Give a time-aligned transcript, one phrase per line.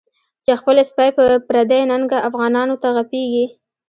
[0.45, 3.45] چی خپل سپی په پردی ننگه، افغانانوته غپیږی